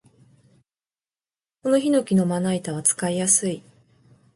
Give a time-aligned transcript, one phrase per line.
[1.61, 3.61] このヒノキのまな板は使いやすい